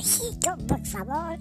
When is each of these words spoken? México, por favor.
México, 0.00 0.56
por 0.66 0.80
favor. 0.86 1.38